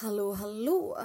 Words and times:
Hallå, 0.00 0.32
hallå 0.32 1.00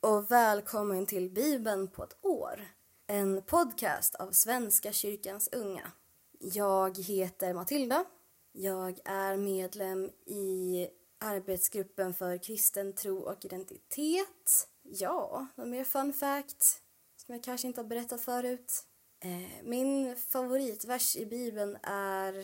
och 0.00 0.30
välkommen 0.30 1.06
till 1.06 1.30
Bibeln 1.30 1.88
på 1.88 2.04
ett 2.04 2.24
år. 2.24 2.68
En 3.06 3.42
podcast 3.42 4.14
av 4.14 4.32
Svenska 4.32 4.92
kyrkans 4.92 5.48
unga. 5.52 5.92
Jag 6.38 6.98
heter 6.98 7.54
Matilda. 7.54 8.04
Jag 8.52 9.00
är 9.04 9.36
medlem 9.36 10.04
i 10.26 10.88
arbetsgruppen 11.18 12.14
för 12.14 12.38
kristen 12.38 12.92
tro 12.92 13.18
och 13.18 13.44
identitet. 13.44 14.68
Ja, 14.82 15.46
någon 15.54 15.70
mer 15.70 15.84
fun 15.84 16.12
fact 16.12 16.82
som 17.16 17.34
jag 17.34 17.44
kanske 17.44 17.66
inte 17.66 17.80
har 17.80 17.88
berättat 17.88 18.20
förut. 18.20 18.84
Eh, 19.24 19.64
min 19.64 20.16
favoritvers 20.16 21.16
i 21.16 21.26
Bibeln 21.26 21.76
är 21.82 22.38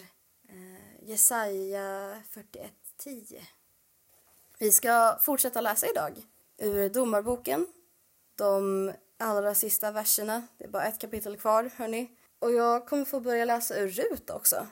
eh, 0.48 1.08
Jesaja 1.08 2.22
41.10. 2.32 3.40
Vi 4.58 4.72
ska 4.72 5.18
fortsätta 5.20 5.60
läsa 5.60 5.86
idag 5.86 6.12
ur 6.58 6.88
Domarboken. 6.88 7.66
De 8.36 8.92
allra 9.18 9.54
sista 9.54 9.90
verserna. 9.90 10.42
Det 10.58 10.64
är 10.64 10.68
bara 10.68 10.84
ett 10.84 10.98
kapitel 10.98 11.36
kvar, 11.36 11.70
hörni. 11.76 12.10
Och 12.38 12.52
jag 12.52 12.86
kommer 12.86 13.04
få 13.04 13.20
börja 13.20 13.44
läsa 13.44 13.76
ur 13.78 13.88
Rut 13.88 14.30
också. 14.30 14.66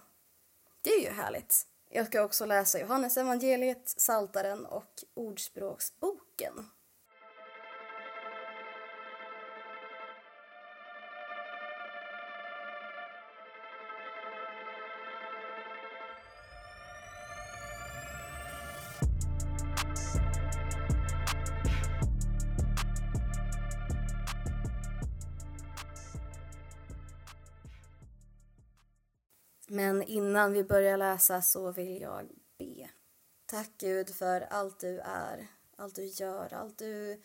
Det 0.82 0.90
är 0.90 1.00
ju 1.00 1.10
härligt. 1.10 1.66
Jag 1.90 2.06
ska 2.06 2.22
också 2.22 2.46
läsa 2.46 2.80
Johannes 2.80 3.16
evangeliet, 3.16 3.88
Saltaren 3.88 4.66
och 4.66 5.04
Ordspråksboken. 5.14 6.70
Men 29.84 30.02
innan 30.02 30.52
vi 30.52 30.64
börjar 30.64 30.96
läsa 30.96 31.42
så 31.42 31.70
vill 31.70 32.00
jag 32.00 32.28
be. 32.58 32.90
Tack 33.46 33.70
Gud 33.78 34.10
för 34.10 34.40
allt 34.40 34.80
du 34.80 34.98
är, 35.00 35.46
allt 35.76 35.94
du 35.94 36.04
gör, 36.04 36.54
allt 36.54 36.78
du 36.78 37.22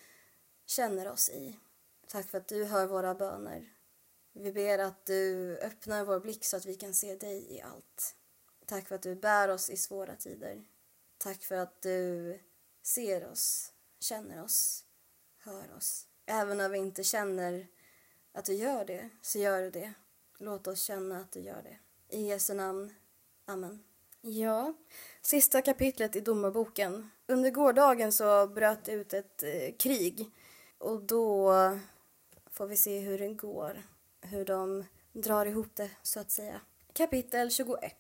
känner 0.65 1.11
oss 1.11 1.29
i. 1.29 1.59
Tack 2.07 2.27
för 2.27 2.37
att 2.37 2.47
du 2.47 2.65
hör 2.65 2.87
våra 2.87 3.15
böner. 3.15 3.73
Vi 4.33 4.51
ber 4.51 4.79
att 4.79 5.05
du 5.05 5.57
öppnar 5.57 6.05
vår 6.05 6.19
blick 6.19 6.45
så 6.45 6.57
att 6.57 6.65
vi 6.65 6.75
kan 6.75 6.93
se 6.93 7.15
dig 7.15 7.55
i 7.55 7.61
allt. 7.61 8.15
Tack 8.65 8.87
för 8.87 8.95
att 8.95 9.01
du 9.01 9.15
bär 9.15 9.49
oss 9.49 9.69
i 9.69 9.77
svåra 9.77 10.15
tider. 10.15 10.65
Tack 11.17 11.43
för 11.43 11.55
att 11.55 11.81
du 11.81 12.39
ser 12.81 13.27
oss, 13.27 13.73
känner 13.99 14.43
oss, 14.43 14.85
hör 15.37 15.75
oss. 15.77 16.07
Även 16.25 16.57
när 16.57 16.69
vi 16.69 16.77
inte 16.77 17.03
känner 17.03 17.67
att 18.31 18.45
du 18.45 18.53
gör 18.53 18.85
det, 18.85 19.09
så 19.21 19.39
gör 19.39 19.61
du 19.61 19.71
det. 19.71 19.93
Låt 20.37 20.67
oss 20.67 20.81
känna 20.81 21.19
att 21.19 21.31
du 21.31 21.39
gör 21.39 21.61
det. 21.63 21.79
I 22.09 22.27
Jesu 22.27 22.53
namn. 22.53 22.93
Amen. 23.45 23.83
Ja, 24.21 24.73
sista 25.21 25.61
kapitlet 25.61 26.15
i 26.15 26.19
Domarboken. 26.19 27.09
Under 27.27 27.51
gårdagen 27.51 28.11
så 28.11 28.47
bröt 28.47 28.83
det 28.83 28.91
ut 28.91 29.13
ett 29.13 29.43
eh, 29.43 29.75
krig 29.79 30.31
och 30.77 31.03
då 31.03 31.53
får 32.51 32.67
vi 32.67 32.77
se 32.77 32.99
hur 32.99 33.19
det 33.19 33.33
går. 33.33 33.83
Hur 34.21 34.45
de 34.45 34.85
drar 35.13 35.45
ihop 35.45 35.75
det, 35.75 35.91
så 36.03 36.19
att 36.19 36.31
säga. 36.31 36.61
Kapitel 36.93 37.51
21. 37.51 37.93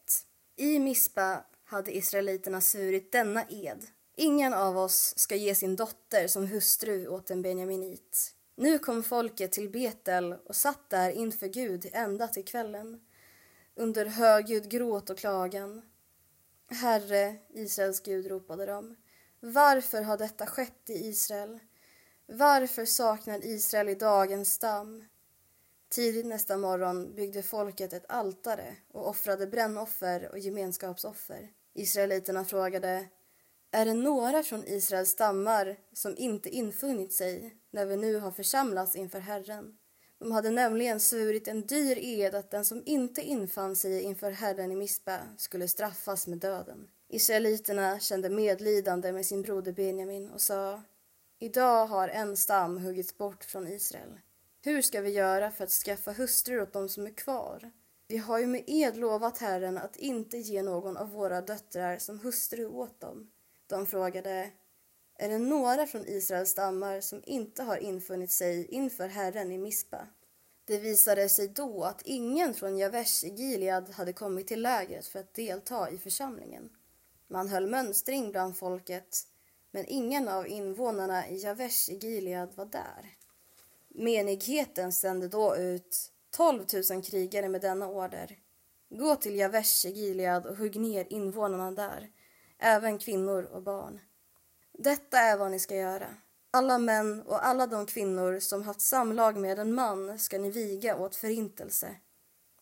I 0.55 0.79
Mispa 0.79 1.43
hade 1.63 1.97
israeliterna 1.97 2.61
svurit 2.61 3.11
denna 3.11 3.43
ed. 3.49 3.85
Ingen 4.15 4.53
av 4.53 4.77
oss 4.77 5.13
ska 5.17 5.35
ge 5.35 5.55
sin 5.55 5.75
dotter 5.75 6.27
som 6.27 6.47
hustru 6.47 7.07
åt 7.07 7.31
en 7.31 7.41
benjaminit. 7.41 8.35
Nu 8.55 8.79
kom 8.79 9.03
folket 9.03 9.51
till 9.51 9.69
Betel 9.69 10.33
och 10.33 10.55
satt 10.55 10.89
där 10.89 11.11
inför 11.11 11.47
Gud 11.47 11.89
ända 11.93 12.27
till 12.27 12.45
kvällen 12.45 13.01
under 13.79 14.05
högljudd 14.05 14.69
gråt 14.69 15.09
och 15.09 15.17
klagan. 15.17 15.81
Herre, 16.69 17.35
Israels 17.49 17.99
Gud, 17.99 18.27
ropade 18.27 18.65
de. 18.65 18.95
Varför 19.39 20.01
har 20.01 20.17
detta 20.17 20.45
skett 20.45 20.89
i 20.89 20.93
Israel? 20.93 21.59
Varför 22.25 22.85
saknar 22.85 23.45
Israel 23.45 23.89
idag 23.89 24.31
en 24.31 24.45
stam? 24.45 25.05
Tidigt 25.89 26.25
nästa 26.25 26.57
morgon 26.57 27.15
byggde 27.15 27.43
folket 27.43 27.93
ett 27.93 28.05
altare 28.11 28.75
och 28.91 29.07
offrade 29.07 29.47
brännoffer 29.47 30.29
och 30.31 30.39
gemenskapsoffer. 30.39 31.49
Israeliterna 31.73 32.45
frågade 32.45 33.07
är 33.71 33.85
det 33.85 33.93
några 33.93 34.43
från 34.43 34.67
Israels 34.67 35.09
stammar 35.09 35.77
som 35.93 36.17
inte 36.17 36.49
infunnit 36.49 37.13
sig 37.13 37.57
när 37.71 37.85
vi 37.85 37.97
nu 37.97 38.19
har 38.19 38.31
församlats 38.31 38.95
inför 38.95 39.19
Herren? 39.19 39.78
De 40.19 40.31
hade 40.31 40.49
nämligen 40.49 40.99
svurit 40.99 41.47
en 41.47 41.61
dyr 41.61 41.97
ed 41.97 42.35
att 42.35 42.51
den 42.51 42.65
som 42.65 42.83
inte 42.85 43.21
infann 43.21 43.75
sig 43.75 44.01
inför 44.01 44.31
Herren 44.31 44.71
i 44.71 44.75
Mispa 44.75 45.19
skulle 45.37 45.67
straffas 45.67 46.27
med 46.27 46.37
döden. 46.37 46.87
Israeliterna 47.07 47.99
kände 47.99 48.29
medlidande 48.29 49.11
med 49.11 49.25
sin 49.25 49.41
broder 49.41 49.71
Benjamin 49.71 50.29
och 50.29 50.41
sa 50.41 50.81
Idag 51.39 51.85
har 51.85 52.07
en 52.07 52.37
stam 52.37 52.77
huggits 52.77 53.17
bort 53.17 53.43
från 53.43 53.67
Israel. 53.67 54.19
Hur 54.61 54.81
ska 54.81 55.01
vi 55.01 55.09
göra 55.09 55.51
för 55.51 55.63
att 55.63 55.69
skaffa 55.69 56.11
hustrur 56.11 56.61
åt 56.61 56.73
dem 56.73 56.89
som 56.89 57.05
är 57.05 57.13
kvar? 57.13 57.71
Vi 58.07 58.17
har 58.17 58.39
ju 58.39 58.47
med 58.47 58.63
ed 58.67 58.97
lovat 58.97 59.37
Herren 59.37 59.77
att 59.77 59.95
inte 59.95 60.37
ge 60.37 60.63
någon 60.63 60.97
av 60.97 61.09
våra 61.11 61.41
döttrar 61.41 61.97
som 61.97 62.19
hustru 62.19 62.65
åt 62.65 62.99
dem. 62.99 63.31
De 63.67 63.85
frågade 63.85 64.51
är 65.19 65.29
det 65.29 65.37
några 65.37 65.87
från 65.87 66.07
Israels 66.07 66.49
stammar 66.49 67.01
som 67.01 67.23
inte 67.25 67.63
har 67.63 67.77
infunnit 67.77 68.31
sig 68.31 68.65
inför 68.65 69.07
Herren 69.07 69.51
i 69.51 69.57
Mispa. 69.57 70.07
Det 70.65 70.77
visade 70.77 71.29
sig 71.29 71.47
då 71.47 71.83
att 71.83 72.01
ingen 72.01 72.53
från 72.53 72.77
Javesh 72.77 73.25
i 73.25 73.29
Gilead 73.29 73.89
hade 73.89 74.13
kommit 74.13 74.47
till 74.47 74.61
lägret 74.61 75.07
för 75.07 75.19
att 75.19 75.33
delta 75.33 75.89
i 75.89 75.97
församlingen. 75.97 76.69
Man 77.27 77.47
höll 77.47 77.67
mönstring 77.67 78.31
bland 78.31 78.57
folket, 78.57 79.23
men 79.71 79.85
ingen 79.87 80.27
av 80.27 80.47
invånarna 80.47 81.29
i 81.29 81.37
Javesh 81.37 81.89
i 81.89 81.97
Gilead 81.97 82.49
var 82.55 82.65
där. 82.65 83.15
Menigheten 83.87 84.93
sände 84.93 85.27
då 85.27 85.55
ut 85.55 86.11
12 86.31 86.65
000 86.91 87.03
krigare 87.03 87.49
med 87.49 87.61
denna 87.61 87.87
order. 87.87 88.37
Gå 88.89 89.15
till 89.15 89.35
Javesh 89.35 89.85
i 89.85 89.89
Gilead 89.89 90.45
och 90.45 90.57
hugg 90.57 90.75
ner 90.75 91.07
invånarna 91.09 91.71
där, 91.71 92.09
även 92.59 92.99
kvinnor 92.99 93.43
och 93.43 93.63
barn. 93.63 93.99
Detta 94.81 95.19
är 95.19 95.37
vad 95.37 95.51
ni 95.51 95.59
ska 95.59 95.75
göra. 95.75 96.07
Alla 96.51 96.77
män 96.77 97.21
och 97.21 97.45
alla 97.45 97.67
de 97.67 97.85
kvinnor 97.85 98.39
som 98.39 98.63
haft 98.63 98.81
samlag 98.81 99.37
med 99.37 99.59
en 99.59 99.73
man 99.73 100.19
ska 100.19 100.39
ni 100.39 100.49
viga 100.49 100.97
åt 100.97 101.15
förintelse. 101.15 101.95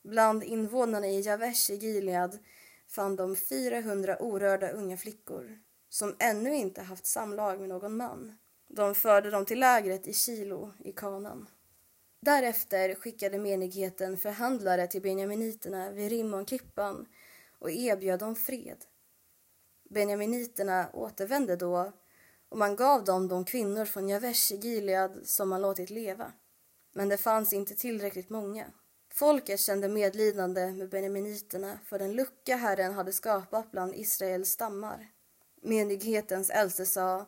Bland 0.03 0.43
invånarna 0.43 1.07
i 1.07 1.21
Javesh 1.21 1.71
i 1.71 1.75
Gilead 1.75 2.39
fann 2.87 3.15
de 3.15 3.35
400 3.35 4.17
orörda 4.19 4.71
unga 4.71 4.97
flickor 4.97 5.59
som 5.89 6.15
ännu 6.19 6.55
inte 6.55 6.81
haft 6.81 7.05
samlag 7.05 7.59
med 7.59 7.69
någon 7.69 7.97
man. 7.97 8.37
De 8.67 8.95
förde 8.95 9.29
dem 9.29 9.45
till 9.45 9.59
lägret 9.59 10.07
i 10.07 10.13
Kilo 10.13 10.73
i 10.79 10.91
Kanan. 10.91 11.49
Därefter 12.19 12.95
skickade 12.95 13.39
menigheten 13.39 14.17
förhandlare 14.17 14.87
till 14.87 15.01
benjaminiterna 15.01 15.91
vid 15.91 16.09
Rimmonklippan 16.09 17.05
och 17.59 17.71
erbjöd 17.71 18.19
dem 18.19 18.35
fred. 18.35 18.85
Benjaminiterna 19.89 20.89
återvände 20.93 21.55
då 21.55 21.93
och 22.49 22.57
man 22.57 22.75
gav 22.75 23.03
dem 23.03 23.27
de 23.27 23.45
kvinnor 23.45 23.85
från 23.85 24.09
Javesh 24.09 24.53
i 24.53 24.55
Gilead 24.55 25.21
som 25.23 25.49
man 25.49 25.61
låtit 25.61 25.89
leva. 25.89 26.31
Men 26.93 27.09
det 27.09 27.17
fanns 27.17 27.53
inte 27.53 27.75
tillräckligt 27.75 28.29
många. 28.29 28.65
Folket 29.13 29.59
kände 29.59 29.89
medlidande 29.89 30.71
med 30.71 30.89
benjaminiterna 30.89 31.79
för 31.85 31.99
den 31.99 32.13
lucka 32.13 32.55
Herren 32.55 32.93
hade 32.93 33.13
skapat 33.13 33.71
bland 33.71 33.95
Israels 33.95 34.49
stammar. 34.49 35.11
Menighetens 35.61 36.49
äldste 36.49 36.85
sa 36.85 37.25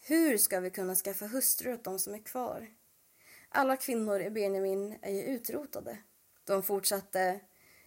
Hur 0.00 0.38
ska 0.38 0.60
vi 0.60 0.70
kunna 0.70 0.94
skaffa 0.94 1.26
hustrur 1.26 1.74
åt 1.74 1.84
dem 1.84 1.98
som 1.98 2.14
är 2.14 2.24
kvar? 2.24 2.68
Alla 3.48 3.76
kvinnor 3.76 4.20
i 4.20 4.30
Benjamin 4.30 4.98
är 5.02 5.12
ju 5.12 5.22
utrotade. 5.22 5.98
De 6.44 6.62
fortsatte 6.62 7.40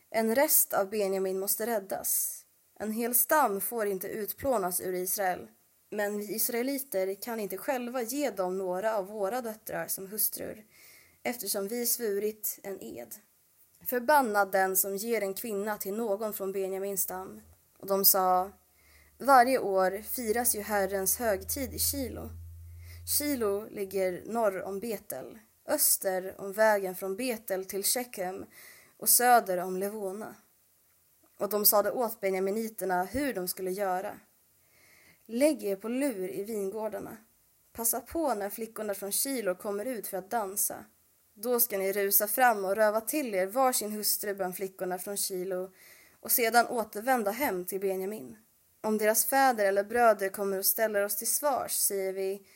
En 0.09 0.35
rest 0.35 0.73
av 0.73 0.89
Benjamin 0.89 1.39
måste 1.39 1.65
räddas. 1.65 2.41
En 2.79 2.91
hel 2.91 3.15
stam 3.15 3.61
får 3.61 3.85
inte 3.85 4.07
utplånas 4.07 4.81
ur 4.81 4.93
Israel. 4.93 5.47
Men 5.95 6.17
vi 6.17 6.35
israeliter 6.35 7.21
kan 7.21 7.39
inte 7.39 7.57
själva 7.57 8.01
ge 8.01 8.29
dem 8.29 8.57
några 8.57 8.95
av 8.95 9.07
våra 9.07 9.41
döttrar 9.41 9.87
som 9.87 10.07
hustrur 10.07 10.65
eftersom 11.23 11.67
vi 11.67 11.85
svurit 11.85 12.59
en 12.63 12.83
ed. 12.83 13.15
Förbannad 13.85 14.51
den 14.51 14.75
som 14.75 14.95
ger 14.95 15.21
en 15.21 15.33
kvinna 15.33 15.77
till 15.77 15.93
någon 15.93 16.33
från 16.33 16.51
Benjamins 16.51 17.01
stam. 17.01 17.41
Och 17.77 17.87
de 17.87 18.05
sa, 18.05 18.51
varje 19.17 19.59
år 19.59 20.01
firas 20.01 20.55
ju 20.55 20.61
Herrens 20.61 21.17
högtid 21.17 21.73
i 21.73 21.79
Kilo. 21.79 22.29
Kilo 23.17 23.69
ligger 23.69 24.23
norr 24.25 24.61
om 24.61 24.79
Betel, 24.79 25.39
öster 25.65 26.35
om 26.37 26.53
vägen 26.53 26.95
från 26.95 27.15
Betel 27.15 27.65
till 27.65 27.83
Shechem 27.83 28.45
och 28.97 29.09
söder 29.09 29.57
om 29.57 29.77
Levona. 29.77 30.35
Och 31.39 31.49
de 31.49 31.65
sade 31.65 31.91
åt 31.91 32.19
benjaminiterna 32.19 33.03
hur 33.03 33.33
de 33.33 33.47
skulle 33.47 33.71
göra. 33.71 34.19
Lägg 35.27 35.63
er 35.63 35.75
på 35.75 35.89
lur 35.89 36.29
i 36.29 36.43
vingårdarna. 36.43 37.17
Passa 37.73 38.01
på 38.01 38.33
när 38.33 38.49
flickorna 38.49 38.93
från 38.93 39.11
Kilo 39.11 39.55
kommer 39.55 39.85
ut 39.85 40.07
för 40.07 40.17
att 40.17 40.31
dansa. 40.31 40.85
Då 41.33 41.59
ska 41.59 41.77
ni 41.77 41.93
rusa 41.93 42.27
fram 42.27 42.65
och 42.65 42.75
röva 42.75 43.01
till 43.01 43.35
er 43.35 43.47
varsin 43.47 43.91
hustru 43.91 44.35
bland 44.35 44.55
flickorna 44.55 44.97
från 44.97 45.17
Kilo 45.17 45.71
och 46.19 46.31
sedan 46.31 46.67
återvända 46.67 47.31
hem 47.31 47.65
till 47.65 47.79
Benjamin. 47.79 48.37
Om 48.81 48.97
deras 48.97 49.25
fäder 49.25 49.65
eller 49.65 49.83
bröder 49.83 50.29
kommer 50.29 50.57
och 50.57 50.65
ställer 50.65 51.03
oss 51.03 51.15
till 51.15 51.31
svars 51.31 51.71
säger 51.71 52.13
vi 52.13 52.47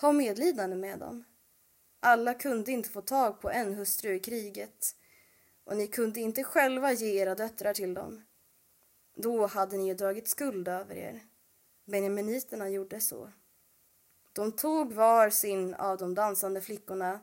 ha 0.00 0.12
medlidande 0.12 0.76
med 0.76 0.98
dem. 0.98 1.24
Alla 2.00 2.34
kunde 2.34 2.72
inte 2.72 2.88
få 2.88 3.00
tag 3.00 3.40
på 3.40 3.50
en 3.50 3.74
hustru 3.74 4.14
i 4.14 4.20
kriget 4.20 4.96
och 5.64 5.76
ni 5.76 5.86
kunde 5.86 6.20
inte 6.20 6.44
själva 6.44 6.92
ge 6.92 7.22
era 7.22 7.34
döttrar 7.34 7.74
till 7.74 7.94
dem. 7.94 8.24
Då 9.16 9.46
hade 9.46 9.76
ni 9.76 9.86
ju 9.86 9.94
dragit 9.94 10.28
skuld 10.28 10.68
över 10.68 10.94
er. 10.94 11.29
Benjaminiterna 11.90 12.68
gjorde 12.68 13.00
så. 13.00 13.30
De 14.32 14.52
tog 14.52 14.92
var 14.92 15.30
sin 15.30 15.74
av 15.74 15.98
de 15.98 16.14
dansande 16.14 16.60
flickorna 16.60 17.20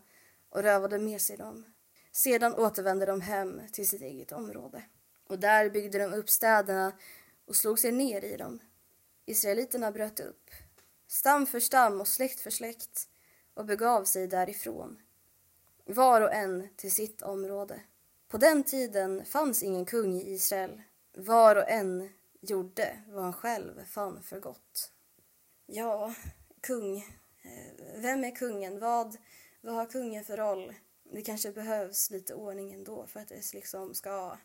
och 0.50 0.64
rövade 0.64 1.00
med 1.00 1.22
sig 1.22 1.38
dem. 1.38 1.66
Sedan 2.12 2.56
återvände 2.56 3.06
de 3.06 3.22
hem 3.22 3.62
till 3.72 3.88
sitt 3.88 4.02
eget 4.02 4.32
område. 4.32 4.84
Och 5.28 5.40
där 5.40 5.70
byggde 5.70 6.00
de 6.00 6.14
upp 6.14 6.30
städerna 6.30 6.92
och 7.46 7.56
slog 7.56 7.80
sig 7.80 7.92
ner 7.92 8.26
i 8.26 8.38
dem. 8.38 8.60
Israeliterna 9.26 9.92
bröt 9.92 10.20
upp, 10.20 10.50
stam 11.08 11.46
för 11.46 11.60
stam 11.60 12.02
och 12.02 12.08
släkt 12.08 12.40
för 12.40 12.50
släkt 12.50 13.10
och 13.54 13.66
begav 13.66 14.04
sig 14.04 14.28
därifrån, 14.28 15.02
var 15.86 16.22
och 16.22 16.34
en 16.34 16.68
till 16.76 16.92
sitt 16.92 17.22
område. 17.22 17.82
På 18.28 18.38
den 18.38 18.64
tiden 18.64 19.26
fanns 19.26 19.64
ingen 19.64 19.86
kung 19.86 20.16
i 20.16 20.34
Israel. 20.34 20.82
Var 21.14 21.56
och 21.56 21.70
en 21.70 22.10
gjorde 22.42 23.04
vad 23.08 23.24
han 23.24 23.34
själv 23.34 23.86
fann 23.86 24.24
för 24.24 24.40
gott. 24.40 24.92
Ja, 25.66 26.14
kung. 26.62 26.98
Eh, 27.42 28.02
vem 28.02 28.24
är 28.24 28.36
kungen? 28.36 28.80
Vad, 28.80 29.18
vad 29.62 29.76
har 29.76 29.86
kungen 29.86 30.24
för 30.24 30.38
roll? 30.38 30.74
Det 31.04 31.22
kanske 31.22 31.52
behövs 31.52 32.10
lite 32.10 32.34
ordning 32.34 32.74
ändå 32.74 33.08
för 33.08 33.20
att 33.20 33.28
det 33.28 33.54
liksom 33.54 33.94
ska 33.94 34.38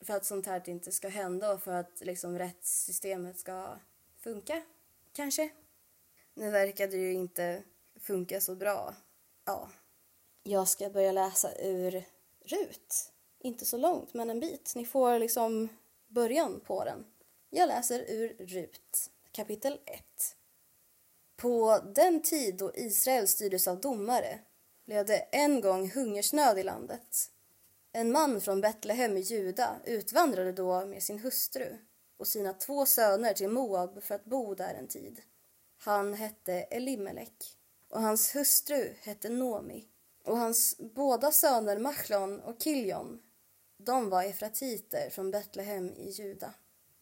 för 0.00 0.14
att 0.14 0.24
sånt 0.24 0.46
här 0.46 0.68
inte 0.68 0.92
ska 0.92 1.08
hända 1.08 1.52
och 1.52 1.62
för 1.62 1.72
att 1.72 2.00
liksom 2.00 2.38
rättssystemet 2.38 3.38
ska 3.38 3.78
funka, 4.18 4.62
kanske. 5.12 5.50
Nu 6.34 6.50
verkar 6.50 6.88
det 6.88 6.96
ju 6.96 7.12
inte 7.12 7.62
funka 8.00 8.40
så 8.40 8.54
bra. 8.54 8.94
Ja. 9.44 9.70
Jag 10.42 10.68
ska 10.68 10.90
börja 10.90 11.12
läsa 11.12 11.54
ur 11.54 12.04
Rut. 12.44 13.12
Inte 13.38 13.64
så 13.64 13.76
långt, 13.76 14.14
men 14.14 14.30
en 14.30 14.40
bit. 14.40 14.72
Ni 14.76 14.86
får 14.86 15.18
liksom 15.18 15.68
början 16.08 16.60
på 16.66 16.84
den. 16.84 17.04
Jag 17.52 17.68
läser 17.68 18.10
ur 18.10 18.36
Rut, 18.38 19.10
kapitel 19.32 19.80
1. 19.86 20.02
På 21.36 21.78
den 21.94 22.22
tid 22.22 22.56
då 22.56 22.72
Israel 22.74 23.28
styrdes 23.28 23.68
av 23.68 23.80
domare 23.80 24.38
blev 24.86 25.06
det 25.06 25.16
en 25.16 25.60
gång 25.60 25.90
hungersnöd 25.90 26.58
i 26.58 26.62
landet. 26.62 27.30
En 27.92 28.12
man 28.12 28.40
från 28.40 28.60
Betlehem 28.60 29.16
i 29.16 29.20
Juda 29.20 29.76
utvandrade 29.84 30.52
då 30.52 30.86
med 30.86 31.02
sin 31.02 31.18
hustru 31.18 31.76
och 32.16 32.26
sina 32.26 32.52
två 32.52 32.86
söner 32.86 33.32
till 33.32 33.48
Moab 33.48 34.02
för 34.02 34.14
att 34.14 34.24
bo 34.24 34.54
där 34.54 34.74
en 34.74 34.88
tid. 34.88 35.22
Han 35.78 36.14
hette 36.14 36.52
Elimelek 36.52 37.58
och 37.88 38.02
hans 38.02 38.36
hustru 38.36 38.94
hette 39.00 39.28
Nomi 39.28 39.88
och 40.24 40.38
hans 40.38 40.76
båda 40.78 41.32
söner 41.32 41.78
Machlon 41.78 42.40
och 42.40 42.62
Kiljon 42.62 43.22
de 43.76 44.10
var 44.10 44.22
efratiter 44.24 45.10
från 45.10 45.30
Betlehem 45.30 45.94
i 45.96 46.10
Juda. 46.10 46.54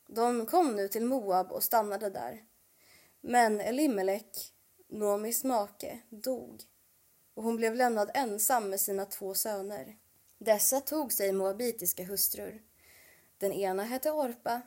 De 0.09 0.47
kom 0.47 0.77
nu 0.77 0.89
till 0.89 1.05
Moab 1.05 1.53
och 1.53 1.63
stannade 1.63 2.11
där. 2.11 2.45
Men 3.21 3.61
Elimelek, 3.61 4.53
Nomis 4.89 5.45
make, 5.45 5.99
dog 6.09 6.63
och 7.35 7.45
hon 7.45 7.57
blev 7.57 7.75
lämnad 7.75 8.11
ensam 8.15 8.71
med 8.71 8.81
sina 8.81 9.05
två 9.05 9.35
söner. 9.35 9.97
Dessa 10.39 10.81
tog 10.81 11.13
sig 11.13 11.33
moabitiska 11.33 12.05
hustrur. 12.05 12.63
Den 13.39 13.53
ena 13.53 13.83
hette 13.83 14.11
Orpa, 14.11 14.63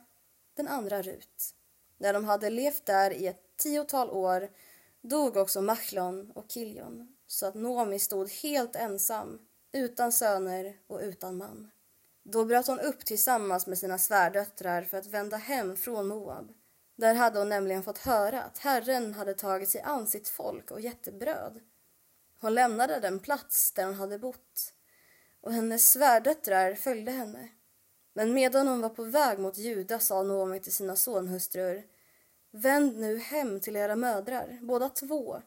den 0.54 0.68
andra 0.68 1.02
Rut. 1.02 1.54
När 1.98 2.12
de 2.12 2.24
hade 2.24 2.50
levt 2.50 2.86
där 2.86 3.10
i 3.10 3.26
ett 3.26 3.56
tiotal 3.56 4.10
år 4.10 4.50
dog 5.00 5.36
också 5.36 5.62
Machlon 5.62 6.30
och 6.30 6.50
Kiljon 6.50 7.16
så 7.26 7.46
att 7.46 7.54
Nomi 7.54 7.98
stod 7.98 8.30
helt 8.30 8.76
ensam, 8.76 9.38
utan 9.72 10.12
söner 10.12 10.78
och 10.86 11.00
utan 11.00 11.36
man. 11.36 11.70
Då 12.22 12.44
bröt 12.44 12.66
hon 12.66 12.80
upp 12.80 13.04
tillsammans 13.04 13.66
med 13.66 13.78
sina 13.78 13.98
svärdöttrar 13.98 14.82
för 14.82 14.98
att 14.98 15.06
vända 15.06 15.36
hem 15.36 15.76
från 15.76 16.08
Moab. 16.08 16.52
Där 16.96 17.14
hade 17.14 17.38
hon 17.38 17.48
nämligen 17.48 17.82
fått 17.82 17.98
höra 17.98 18.42
att 18.42 18.58
Herren 18.58 19.14
hade 19.14 19.34
tagit 19.34 19.70
sig 19.70 19.80
an 19.80 20.06
sitt 20.06 20.28
folk 20.28 20.70
och 20.70 20.80
gett 20.80 21.04
det 21.04 21.12
bröd. 21.12 21.60
Hon 22.40 22.54
lämnade 22.54 23.00
den 23.00 23.18
plats 23.18 23.72
där 23.72 23.84
hon 23.84 23.94
hade 23.94 24.18
bott 24.18 24.74
och 25.40 25.52
hennes 25.52 25.92
svärdöttrar 25.92 26.74
följde 26.74 27.12
henne. 27.12 27.48
Men 28.14 28.34
medan 28.34 28.68
hon 28.68 28.80
var 28.80 28.88
på 28.88 29.04
väg 29.04 29.38
mot 29.38 29.58
Juda 29.58 29.98
sa 29.98 30.22
Noomi 30.22 30.60
till 30.60 30.72
sina 30.72 30.96
sonhustrur 30.96 31.84
Vänd 32.54 32.98
nu 32.98 33.18
hem 33.18 33.60
till 33.60 33.76
era 33.76 33.96
mödrar, 33.96 34.58
båda 34.62 34.88
två. 34.88 35.42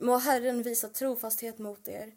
Må 0.00 0.16
Herren 0.16 0.62
visa 0.62 0.88
trofasthet 0.88 1.58
mot 1.58 1.88
er, 1.88 2.14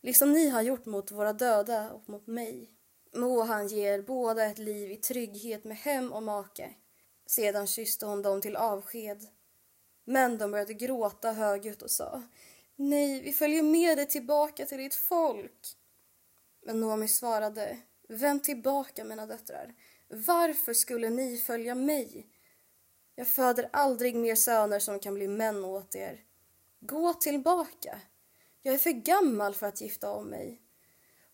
liksom 0.00 0.32
ni 0.32 0.48
har 0.48 0.62
gjort 0.62 0.86
mot 0.86 1.10
våra 1.10 1.32
döda 1.32 1.90
och 1.90 2.08
mot 2.08 2.26
mig. 2.26 2.70
Må 3.14 3.42
han 3.42 3.66
ge 3.66 3.82
er 3.88 4.02
båda 4.02 4.44
ett 4.44 4.58
liv 4.58 4.90
i 4.90 4.96
trygghet 4.96 5.64
med 5.64 5.76
hem 5.76 6.12
och 6.12 6.22
make. 6.22 6.74
Sedan 7.26 7.66
kysste 7.66 8.06
hon 8.06 8.22
dem 8.22 8.40
till 8.40 8.56
avsked. 8.56 9.26
Men 10.04 10.38
de 10.38 10.50
började 10.50 10.74
gråta 10.74 11.32
högljutt 11.32 11.82
och 11.82 11.90
sa 11.90 12.22
Nej, 12.76 13.20
vi 13.22 13.32
följer 13.32 13.62
med 13.62 13.98
dig 13.98 14.08
tillbaka 14.08 14.66
till 14.66 14.78
ditt 14.78 14.94
folk. 14.94 15.76
Men 16.66 16.80
Noomi 16.80 17.08
svarade, 17.08 17.78
vänd 18.08 18.44
tillbaka 18.44 19.04
mina 19.04 19.26
döttrar. 19.26 19.74
Varför 20.08 20.74
skulle 20.74 21.10
ni 21.10 21.36
följa 21.36 21.74
mig? 21.74 22.26
Jag 23.14 23.28
föder 23.28 23.68
aldrig 23.72 24.16
mer 24.16 24.34
söner 24.34 24.78
som 24.78 24.98
kan 24.98 25.14
bli 25.14 25.28
män 25.28 25.64
åt 25.64 25.94
er. 25.94 26.20
Gå 26.80 27.14
tillbaka. 27.14 28.00
Jag 28.62 28.74
är 28.74 28.78
för 28.78 28.90
gammal 28.90 29.54
för 29.54 29.66
att 29.66 29.80
gifta 29.80 30.10
om 30.10 30.26
mig. 30.26 30.62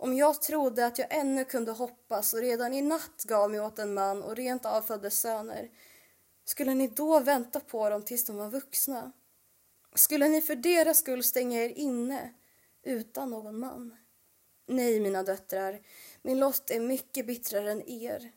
Om 0.00 0.16
jag 0.16 0.42
trodde 0.42 0.86
att 0.86 0.98
jag 0.98 1.06
ännu 1.10 1.44
kunde 1.44 1.72
hoppas 1.72 2.34
och 2.34 2.40
redan 2.40 2.74
i 2.74 2.82
natt 2.82 3.24
gav 3.24 3.50
mig 3.50 3.60
åt 3.60 3.78
en 3.78 3.94
man 3.94 4.22
och 4.22 4.36
rent 4.36 4.66
av 4.66 4.82
födde 4.82 5.10
söner, 5.10 5.70
skulle 6.44 6.74
ni 6.74 6.88
då 6.88 7.20
vänta 7.20 7.60
på 7.60 7.90
dem 7.90 8.02
tills 8.02 8.24
de 8.24 8.36
var 8.36 8.50
vuxna? 8.50 9.12
Skulle 9.94 10.28
ni 10.28 10.40
för 10.40 10.54
deras 10.54 10.98
skull 10.98 11.24
stänga 11.24 11.64
er 11.64 11.68
inne 11.68 12.34
utan 12.82 13.30
någon 13.30 13.58
man? 13.58 13.96
Nej, 14.66 15.00
mina 15.00 15.22
döttrar, 15.22 15.80
min 16.22 16.38
lott 16.38 16.70
är 16.70 16.80
mycket 16.80 17.26
bittrare 17.26 17.72
än 17.72 17.88
er. 17.88 18.32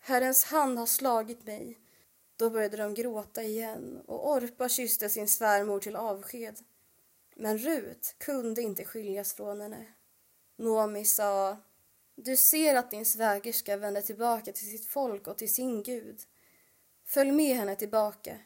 Herrens 0.00 0.44
hand 0.44 0.78
har 0.78 0.86
slagit 0.86 1.46
mig. 1.46 1.78
Då 2.36 2.50
började 2.50 2.76
de 2.76 2.94
gråta 2.94 3.42
igen 3.42 4.02
och 4.06 4.30
Orpa 4.30 4.68
kysste 4.68 5.08
sin 5.08 5.28
svärmor 5.28 5.80
till 5.80 5.96
avsked. 5.96 6.58
Men 7.36 7.58
Rut 7.58 8.14
kunde 8.18 8.62
inte 8.62 8.84
skiljas 8.84 9.34
från 9.34 9.60
henne. 9.60 9.86
Nomi 10.58 11.04
sa, 11.04 11.56
du 12.14 12.36
ser 12.36 12.74
att 12.74 12.90
din 12.90 13.06
svägerska 13.06 13.76
vänder 13.76 14.02
tillbaka 14.02 14.52
till 14.52 14.70
sitt 14.70 14.86
folk 14.86 15.26
och 15.26 15.38
till 15.38 15.54
sin 15.54 15.82
Gud. 15.82 16.20
Följ 17.04 17.32
med 17.32 17.56
henne 17.56 17.76
tillbaka. 17.76 18.38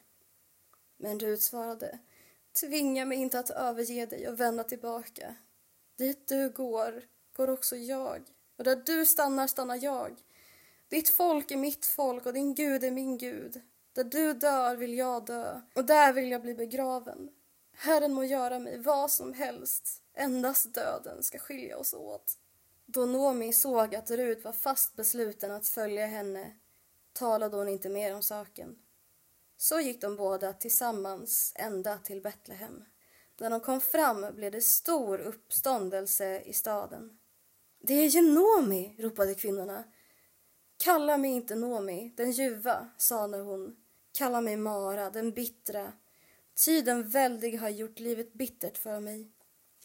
Men 0.97 1.19
Rut 1.19 1.41
svarade, 1.41 1.99
tvinga 2.61 3.05
mig 3.05 3.17
inte 3.17 3.39
att 3.39 3.49
överge 3.49 4.05
dig 4.05 4.27
och 4.27 4.39
vända 4.39 4.63
tillbaka. 4.63 5.35
Dit 5.97 6.27
du 6.27 6.49
går 6.49 7.03
går 7.35 7.49
också 7.49 7.75
jag. 7.75 8.21
Och 8.57 8.63
där 8.63 8.75
du 8.85 9.05
stannar 9.05 9.47
stannar 9.47 9.83
jag. 9.83 10.23
Ditt 10.87 11.09
folk 11.09 11.51
är 11.51 11.57
mitt 11.57 11.85
folk 11.85 12.25
och 12.25 12.33
din 12.33 12.55
Gud 12.55 12.83
är 12.83 12.91
min 12.91 13.17
Gud. 13.17 13.61
Där 13.93 14.03
du 14.03 14.33
dör 14.33 14.75
vill 14.75 14.93
jag 14.97 15.25
dö 15.25 15.61
och 15.75 15.85
där 15.85 16.13
vill 16.13 16.31
jag 16.31 16.41
bli 16.41 16.55
begraven. 16.55 17.29
Herren 17.75 18.13
må 18.13 18.23
göra 18.23 18.59
mig 18.59 18.77
vad 18.77 19.11
som 19.11 19.33
helst, 19.33 20.01
endast 20.13 20.73
döden 20.73 21.23
ska 21.23 21.37
skilja 21.39 21.77
oss 21.77 21.93
åt. 21.93 22.37
Då 22.85 23.05
Nomi 23.05 23.53
såg 23.53 23.95
att 23.95 24.11
Rut 24.11 24.43
var 24.43 24.51
fast 24.51 24.95
besluten 24.95 25.51
att 25.51 25.67
följa 25.67 26.05
henne 26.05 26.51
talade 27.13 27.57
hon 27.57 27.67
inte 27.67 27.89
mer 27.89 28.15
om 28.15 28.23
saken. 28.23 28.75
Så 29.57 29.79
gick 29.79 30.01
de 30.01 30.15
båda 30.15 30.53
tillsammans 30.53 31.53
ända 31.55 31.97
till 31.97 32.21
Betlehem. 32.21 32.83
När 33.39 33.49
de 33.49 33.59
kom 33.59 33.81
fram 33.81 34.25
blev 34.35 34.51
det 34.51 34.61
stor 34.61 35.19
uppståndelse 35.19 36.41
i 36.41 36.53
staden. 36.53 37.19
Det 37.79 37.93
är 37.93 38.07
ju 38.07 38.21
Nomi, 38.21 38.95
ropade 38.99 39.35
kvinnorna. 39.35 39.83
Kalla 40.77 41.17
mig 41.17 41.31
inte 41.31 41.55
Nomi, 41.55 42.13
den 42.17 42.31
ljuva, 42.31 42.89
sade 42.97 43.37
hon. 43.37 43.75
Kalla 44.17 44.41
mig 44.41 44.57
Mara, 44.57 45.09
den 45.09 45.31
bittra. 45.31 45.93
Ty 46.55 46.81
den 46.81 47.09
väldig 47.09 47.57
har 47.57 47.69
gjort 47.69 47.99
livet 47.99 48.33
bittert 48.33 48.77
för 48.77 48.99
mig. 48.99 49.31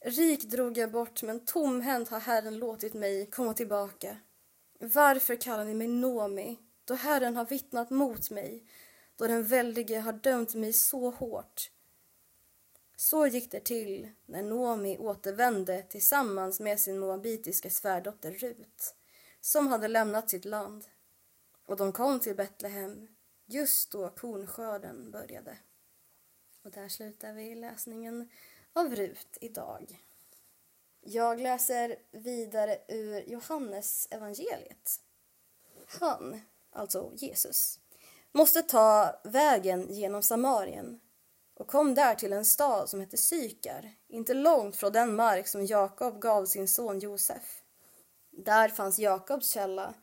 Rik 0.03 0.43
drog 0.43 0.79
jag 0.79 0.93
bort, 0.93 1.23
men 1.23 1.45
tomhänt 1.45 2.09
har 2.09 2.21
Herren 2.21 2.59
låtit 2.59 2.95
mig 2.95 3.27
komma 3.27 3.55
tillbaka. 3.55 4.17
Varför 4.81 5.37
kallar 5.37 5.65
ni 5.65 5.75
mig 5.75 5.89
Nomi, 5.89 6.59
då 6.85 6.95
Herren 6.95 7.37
har 7.37 7.45
vittnat 7.45 7.91
mot 7.91 8.31
mig, 8.31 8.65
då 9.17 9.27
den 9.27 9.45
väldige 9.45 10.01
har 10.01 10.13
dömt 10.13 10.55
mig 10.55 10.73
så 10.73 11.11
hårt? 11.11 11.71
Så 12.97 13.27
gick 13.27 13.51
det 13.51 13.61
till 13.61 14.11
när 14.27 14.43
Noomi 14.43 14.99
återvände 14.99 15.83
tillsammans 15.83 16.61
med 16.61 16.81
sin 16.81 16.99
moabitiska 16.99 17.71
svärdotter 17.71 18.31
Rut 18.31 18.95
som 19.41 19.67
hade 19.67 19.89
lämnat 19.89 20.31
sitt 20.31 20.45
land. 20.45 20.85
Och 21.67 21.77
de 21.77 21.93
kom 21.93 22.21
till 22.21 22.37
Betlehem 22.37 23.09
just 23.47 23.93
då 23.93 24.09
kornskörden 24.09 25.11
började. 25.11 25.59
Och 26.69 26.75
där 26.75 26.89
slutar 26.89 27.33
vi 27.33 27.55
läsningen 27.55 28.29
av 28.73 28.97
Rut 28.97 29.39
idag. 29.41 30.01
Jag 31.01 31.41
läser 31.41 31.97
vidare 32.11 32.79
ur 32.89 33.29
Johannes 33.29 34.09
evangeliet. 34.11 35.01
Han, 35.87 36.41
alltså 36.71 37.13
Jesus, 37.15 37.81
måste 38.33 38.63
ta 38.63 39.21
vägen 39.25 39.87
genom 39.91 40.23
Samarien 40.23 41.01
och 41.55 41.67
kom 41.67 41.95
där 41.95 42.15
till 42.15 42.33
en 42.33 42.45
stad 42.45 42.89
som 42.89 43.01
hette 43.01 43.17
Sykar, 43.17 43.95
inte 44.09 44.35
långt 44.35 44.77
från 44.77 44.93
den 44.93 45.15
mark 45.15 45.47
som 45.49 45.67
Jakob 45.67 46.21
gav 46.21 46.47
sin 46.47 46.69
son 46.69 46.99
Josef. 46.99 47.63
Där 48.31 48.69
fanns 48.69 48.99
Jakobs 48.99 49.51
källa. 49.51 49.95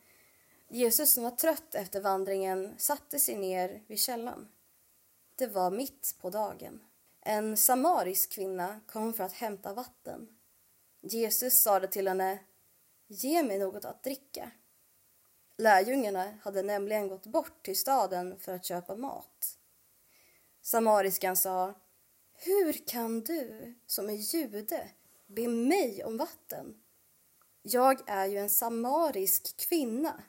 Jesus 0.68 1.12
som 1.12 1.22
var 1.22 1.30
trött 1.30 1.74
efter 1.74 2.00
vandringen 2.00 2.74
satte 2.78 3.18
sig 3.18 3.36
ner 3.36 3.82
vid 3.86 4.00
källan. 4.00 4.48
Det 5.38 5.46
var 5.46 5.70
mitt 5.70 6.14
på 6.20 6.30
dagen. 6.30 6.84
En 7.20 7.56
samarisk 7.56 8.32
kvinna 8.32 8.80
kom 8.86 9.12
för 9.12 9.24
att 9.24 9.32
hämta 9.32 9.74
vatten. 9.74 10.28
Jesus 11.00 11.62
sade 11.62 11.88
till 11.88 12.08
henne, 12.08 12.38
ge 13.06 13.42
mig 13.42 13.58
något 13.58 13.84
att 13.84 14.02
dricka. 14.02 14.50
Lärjungarna 15.58 16.38
hade 16.42 16.62
nämligen 16.62 17.08
gått 17.08 17.26
bort 17.26 17.64
till 17.64 17.78
staden 17.78 18.38
för 18.38 18.54
att 18.54 18.64
köpa 18.64 18.96
mat. 18.96 19.58
Samariskan 20.62 21.36
sa, 21.36 21.74
hur 22.32 22.86
kan 22.86 23.20
du 23.20 23.74
som 23.86 24.10
är 24.10 24.14
jude 24.14 24.88
be 25.26 25.48
mig 25.48 26.04
om 26.04 26.16
vatten? 26.16 26.82
Jag 27.62 28.08
är 28.10 28.26
ju 28.26 28.38
en 28.38 28.50
samarisk 28.50 29.56
kvinna. 29.56 30.22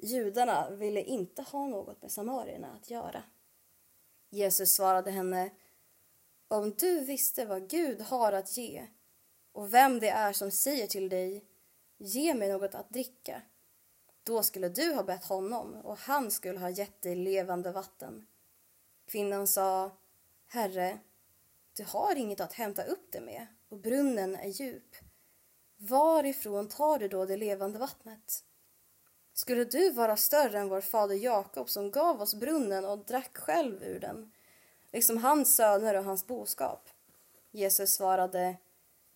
Judarna 0.00 0.70
ville 0.70 1.02
inte 1.02 1.42
ha 1.42 1.66
något 1.66 2.02
med 2.02 2.12
samarierna 2.12 2.72
att 2.72 2.90
göra. 2.90 3.22
Jesus 4.30 4.74
svarade 4.74 5.10
henne, 5.10 5.50
om 6.48 6.74
du 6.78 7.00
visste 7.00 7.44
vad 7.44 7.70
Gud 7.70 8.00
har 8.00 8.32
att 8.32 8.56
ge 8.56 8.86
och 9.52 9.74
vem 9.74 10.00
det 10.00 10.08
är 10.08 10.32
som 10.32 10.50
säger 10.50 10.86
till 10.86 11.08
dig, 11.08 11.44
ge 11.98 12.34
mig 12.34 12.52
något 12.52 12.74
att 12.74 12.90
dricka, 12.90 13.42
då 14.22 14.42
skulle 14.42 14.68
du 14.68 14.94
ha 14.94 15.02
bett 15.02 15.24
honom 15.24 15.74
och 15.74 15.98
han 15.98 16.30
skulle 16.30 16.58
ha 16.58 16.70
gett 16.70 17.02
dig 17.02 17.14
levande 17.14 17.72
vatten. 17.72 18.26
Kvinnan 19.06 19.46
sa, 19.46 19.90
Herre, 20.46 20.98
du 21.76 21.84
har 21.84 22.16
inget 22.16 22.40
att 22.40 22.52
hämta 22.52 22.84
upp 22.84 23.12
det 23.12 23.20
med 23.20 23.46
och 23.68 23.78
brunnen 23.78 24.36
är 24.36 24.48
djup. 24.48 24.96
Varifrån 25.76 26.68
tar 26.68 26.98
du 26.98 27.08
då 27.08 27.26
det 27.26 27.36
levande 27.36 27.78
vattnet? 27.78 28.44
Skulle 29.38 29.64
du 29.64 29.90
vara 29.90 30.16
större 30.16 30.58
än 30.58 30.68
vår 30.68 30.80
fader 30.80 31.14
Jakob 31.14 31.68
som 31.68 31.90
gav 31.90 32.22
oss 32.22 32.34
brunnen 32.34 32.84
och 32.84 32.98
drack 32.98 33.36
själv 33.36 33.82
ur 33.82 34.00
den, 34.00 34.32
liksom 34.92 35.18
hans 35.18 35.56
söner 35.56 35.94
och 35.94 36.04
hans 36.04 36.26
boskap? 36.26 36.88
Jesus 37.50 37.94
svarade, 37.94 38.56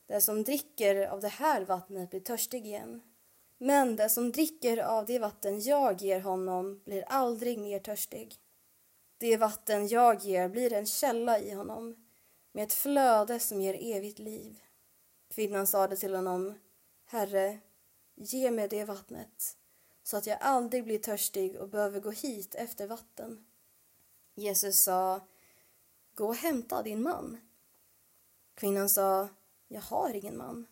den 0.07 0.23
som 0.23 0.45
dricker 0.45 1.07
av 1.07 1.21
det 1.21 1.29
här 1.29 1.65
vattnet 1.65 2.11
blir 2.11 2.21
törstig 2.21 2.67
igen. 2.67 3.03
Men 3.59 3.97
den 3.97 4.11
som 4.11 4.33
dricker 4.33 4.79
av 4.79 5.07
det 5.07 5.19
vatten 5.19 5.61
jag 5.61 6.03
ger 6.03 6.21
honom 6.21 6.81
blir 6.85 7.05
aldrig 7.09 7.59
mer 7.59 7.79
törstig. 7.79 8.35
Det 9.19 9.37
vatten 9.37 9.89
jag 9.89 10.21
ger 10.21 10.49
blir 10.49 10.73
en 10.73 10.87
källa 10.87 11.39
i 11.39 11.51
honom 11.51 12.09
med 12.53 12.65
ett 12.65 12.73
flöde 12.73 13.39
som 13.39 13.61
ger 13.61 13.97
evigt 13.97 14.19
liv. 14.19 14.61
Kvinnan 15.35 15.67
sade 15.67 15.97
till 15.97 16.15
honom, 16.15 16.59
Herre, 17.07 17.59
ge 18.15 18.51
mig 18.51 18.69
det 18.69 18.85
vattnet 18.85 19.57
så 20.03 20.17
att 20.17 20.27
jag 20.27 20.39
aldrig 20.41 20.85
blir 20.85 20.99
törstig 20.99 21.61
och 21.61 21.69
behöver 21.69 22.01
gå 22.01 22.11
hit 22.11 22.55
efter 22.55 22.87
vatten. 22.87 23.45
Jesus 24.35 24.83
sa, 24.83 25.21
gå 26.15 26.27
och 26.27 26.35
hämta 26.35 26.83
din 26.83 27.03
man. 27.03 27.41
Kvinnan 28.55 28.89
sa, 28.89 29.29
jag 29.69 29.81
har 29.81 30.15
ingen 30.15 30.37
man. 30.37 30.67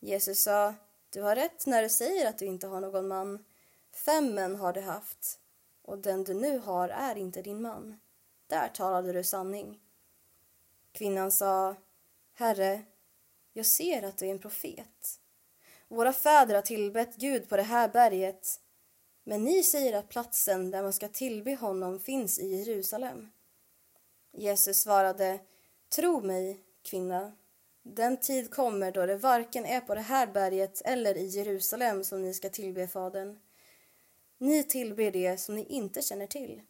Jesus 0.00 0.42
sa, 0.42 0.74
du 1.10 1.22
har 1.22 1.36
rätt 1.36 1.66
när 1.66 1.82
du 1.82 1.88
säger 1.88 2.28
att 2.28 2.38
du 2.38 2.46
inte 2.46 2.66
har 2.66 2.80
någon 2.80 3.08
man. 3.08 3.44
Fem 3.92 4.34
män 4.34 4.56
har 4.56 4.72
du 4.72 4.80
haft 4.80 5.40
och 5.82 5.98
den 5.98 6.24
du 6.24 6.34
nu 6.34 6.58
har 6.58 6.88
är 6.88 7.16
inte 7.16 7.42
din 7.42 7.62
man. 7.62 8.00
Där 8.46 8.68
talade 8.68 9.12
du 9.12 9.24
sanning. 9.24 9.80
Kvinnan 10.92 11.32
sa, 11.32 11.76
Herre, 12.32 12.82
jag 13.52 13.66
ser 13.66 14.02
att 14.02 14.18
du 14.18 14.26
är 14.26 14.30
en 14.30 14.38
profet. 14.38 15.20
Våra 15.90 16.12
fäder 16.12 16.54
har 16.54 16.62
tillbett 16.62 17.16
Gud 17.16 17.48
på 17.48 17.56
det 17.56 17.62
här 17.62 17.88
berget, 17.88 18.60
men 19.24 19.44
ni 19.44 19.62
säger 19.62 19.98
att 19.98 20.08
platsen 20.08 20.70
där 20.70 20.82
man 20.82 20.92
ska 20.92 21.08
tillbe 21.08 21.54
honom 21.54 22.00
finns 22.00 22.38
i 22.38 22.56
Jerusalem. 22.56 23.30
Jesus 24.32 24.80
svarade, 24.80 25.40
tro 25.94 26.20
mig, 26.20 26.60
kvinna, 26.82 27.32
den 27.82 28.16
tid 28.16 28.50
kommer 28.50 28.92
då 28.92 29.06
det 29.06 29.16
varken 29.16 29.66
är 29.66 29.80
på 29.80 29.94
det 29.94 30.00
här 30.00 30.26
berget 30.26 30.82
eller 30.84 31.16
i 31.16 31.26
Jerusalem 31.26 32.04
som 32.04 32.22
ni 32.22 32.34
ska 32.34 32.50
tillbe 32.50 32.88
Fadern. 32.88 33.38
Ni 34.38 34.64
tillber 34.64 35.10
det 35.10 35.36
som 35.36 35.54
ni 35.54 35.64
inte 35.64 36.02
känner 36.02 36.26
till. 36.26 36.62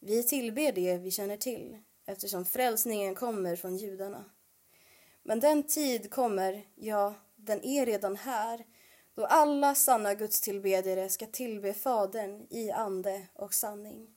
Vi 0.00 0.22
tillber 0.22 0.72
det 0.72 0.96
vi 0.96 1.10
känner 1.10 1.36
till, 1.36 1.78
eftersom 2.06 2.44
frälsningen 2.44 3.14
kommer 3.14 3.56
från 3.56 3.76
judarna. 3.76 4.24
Men 5.22 5.40
den 5.40 5.62
tid 5.62 6.10
kommer, 6.10 6.66
ja, 6.74 7.14
den 7.46 7.64
är 7.64 7.86
redan 7.86 8.16
här, 8.16 8.66
då 9.14 9.26
alla 9.26 9.74
sanna 9.74 10.14
gudstillbedjare 10.14 11.08
ska 11.08 11.26
tillbe 11.26 11.74
Fadern 11.74 12.46
i 12.50 12.70
ande 12.70 13.26
och 13.34 13.54
sanning. 13.54 14.14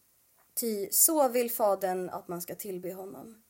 Ty 0.53 0.89
så 0.91 1.29
vill 1.29 1.51
Fadern 1.51 2.09
att 2.09 2.27
man 2.27 2.41
ska 2.41 2.55
tillbe 2.55 2.93
honom. 2.93 3.43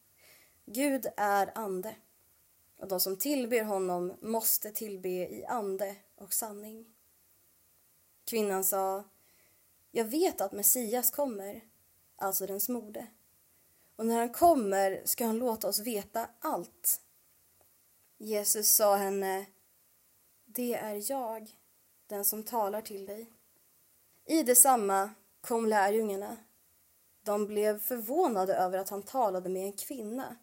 Gud 0.65 1.07
är 1.17 1.51
ande, 1.55 1.95
och 2.77 2.87
de 2.87 2.99
som 2.99 3.17
tillber 3.17 3.63
honom 3.63 4.13
måste 4.21 4.71
tillbe 4.71 5.09
i 5.09 5.45
ande 5.45 5.95
och 6.15 6.33
sanning. 6.33 6.85
Kvinnan 8.25 8.63
sa, 8.63 9.03
jag 9.91 10.05
vet 10.05 10.41
att 10.41 10.51
Messias 10.51 11.11
kommer, 11.11 11.61
alltså 12.15 12.47
den 12.47 12.61
smorde. 12.61 13.07
Och 13.95 14.05
när 14.05 14.17
han 14.17 14.29
kommer 14.29 15.01
ska 15.05 15.25
han 15.25 15.39
låta 15.39 15.67
oss 15.67 15.79
veta 15.79 16.29
allt. 16.39 17.01
Jesus 18.17 18.75
sa 18.75 18.95
henne, 18.95 19.45
det 20.57 20.73
är 20.73 21.11
jag, 21.11 21.49
den 22.07 22.25
som 22.25 22.43
talar 22.43 22.81
till 22.81 23.05
dig. 23.05 23.31
I 24.25 24.43
detsamma 24.43 25.09
kom 25.41 25.65
lärjungarna. 25.65 26.37
De 27.23 27.47
blev 27.47 27.79
förvånade 27.79 28.55
över 28.55 28.77
att 28.77 28.89
han 28.89 29.03
talade 29.03 29.49
med 29.49 29.65
en 29.65 29.73
kvinna. 29.73 30.37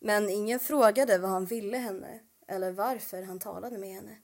Men 0.00 0.30
ingen 0.30 0.60
frågade 0.60 1.18
vad 1.18 1.30
han 1.30 1.46
ville 1.46 1.76
henne 1.76 2.20
eller 2.48 2.72
varför 2.72 3.22
han 3.22 3.38
talade 3.38 3.78
med 3.78 3.94
henne. 3.94 4.16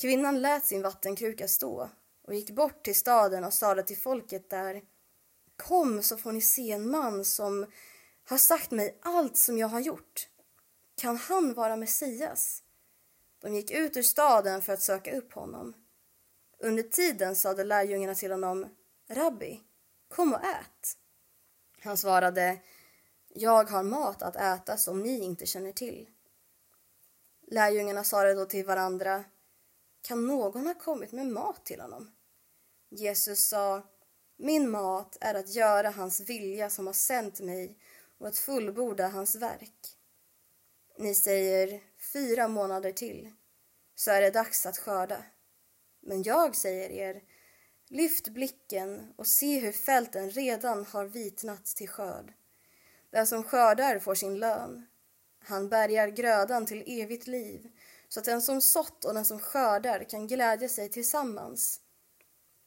Kvinnan 0.00 0.42
lät 0.42 0.66
sin 0.66 0.82
vattenkruka 0.82 1.48
stå 1.48 1.88
och 2.22 2.34
gick 2.34 2.50
bort 2.50 2.84
till 2.84 2.96
staden 2.96 3.44
och 3.44 3.54
sade 3.54 3.82
till 3.82 3.98
folket 3.98 4.50
där 4.50 4.82
Kom 5.56 6.02
så 6.02 6.16
får 6.16 6.32
ni 6.32 6.40
se 6.40 6.72
en 6.72 6.90
man 6.90 7.24
som 7.24 7.66
har 8.24 8.38
sagt 8.38 8.70
mig 8.70 8.98
allt 9.02 9.36
som 9.36 9.58
jag 9.58 9.68
har 9.68 9.80
gjort. 9.80 10.28
Kan 10.96 11.16
han 11.16 11.54
vara 11.54 11.76
Messias? 11.76 12.62
De 13.42 13.54
gick 13.54 13.70
ut 13.70 13.96
ur 13.96 14.02
staden 14.02 14.62
för 14.62 14.72
att 14.72 14.82
söka 14.82 15.16
upp 15.16 15.32
honom. 15.32 15.74
Under 16.58 16.82
tiden 16.82 17.36
sade 17.36 17.64
lärjungarna 17.64 18.14
till 18.14 18.30
honom 18.30 18.76
Rabbi, 19.08 19.60
kom 20.08 20.32
och 20.34 20.44
ät. 20.44 20.96
Han 21.80 21.96
svarade 21.96 22.60
Jag 23.28 23.70
har 23.70 23.82
mat 23.82 24.22
att 24.22 24.36
äta 24.36 24.76
som 24.76 25.02
ni 25.02 25.18
inte 25.18 25.46
känner 25.46 25.72
till. 25.72 26.08
Lärjungarna 27.50 28.04
sade 28.04 28.34
då 28.34 28.44
till 28.44 28.66
varandra 28.66 29.24
Kan 30.02 30.26
någon 30.26 30.66
ha 30.66 30.74
kommit 30.74 31.12
med 31.12 31.26
mat 31.26 31.64
till 31.64 31.80
honom? 31.80 32.10
Jesus 32.90 33.48
sa 33.48 33.82
Min 34.36 34.70
mat 34.70 35.16
är 35.20 35.34
att 35.34 35.48
göra 35.48 35.90
hans 35.90 36.20
vilja 36.20 36.70
som 36.70 36.86
har 36.86 36.94
sänt 36.94 37.40
mig 37.40 37.78
och 38.18 38.28
att 38.28 38.38
fullborda 38.38 39.08
hans 39.08 39.34
verk. 39.34 39.96
Ni 41.02 41.14
säger 41.14 41.80
fyra 42.12 42.48
månader 42.48 42.92
till, 42.92 43.32
så 43.94 44.10
är 44.10 44.20
det 44.20 44.30
dags 44.30 44.66
att 44.66 44.78
skörda. 44.78 45.24
Men 46.00 46.22
jag 46.22 46.56
säger 46.56 46.90
er, 46.90 47.22
lyft 47.88 48.28
blicken 48.28 49.12
och 49.16 49.26
se 49.26 49.58
hur 49.58 49.72
fälten 49.72 50.30
redan 50.30 50.86
har 50.86 51.04
vitnat 51.04 51.64
till 51.66 51.88
skörd. 51.88 52.32
Den 53.10 53.26
som 53.26 53.42
skördar 53.42 53.98
får 53.98 54.14
sin 54.14 54.38
lön. 54.38 54.86
Han 55.38 55.68
bärgar 55.68 56.08
grödan 56.08 56.66
till 56.66 56.84
evigt 56.86 57.26
liv, 57.26 57.70
så 58.08 58.20
att 58.20 58.26
den 58.26 58.42
som 58.42 58.60
sått 58.60 59.04
och 59.04 59.14
den 59.14 59.24
som 59.24 59.38
skördar 59.38 60.04
kan 60.04 60.26
glädja 60.26 60.68
sig 60.68 60.88
tillsammans. 60.88 61.80